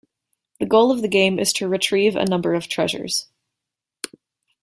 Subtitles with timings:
[0.59, 3.27] The goal of the game is to retrieve a number of treasures.